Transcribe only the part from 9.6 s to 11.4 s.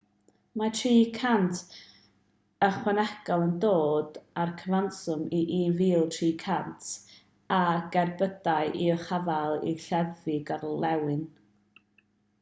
i leddfu gorlenwi